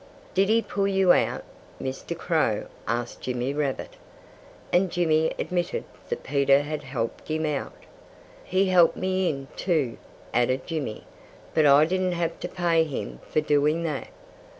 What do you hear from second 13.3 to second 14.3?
doing that."